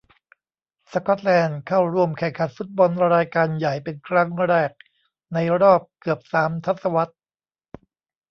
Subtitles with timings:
[0.91, 4.71] สกอตแลนด์ เข้าร่วมแข่งขันฟุตบอลรายการใหญ่เป็นครั้งแรก
[5.33, 7.13] ในรอบเกือบสามทศวรรษ